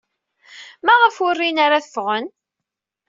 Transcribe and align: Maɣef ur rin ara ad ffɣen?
Maɣef 0.85 1.15
ur 1.25 1.35
rin 1.39 1.57
ara 1.65 1.75
ad 1.79 1.85
ffɣen? 1.87 2.25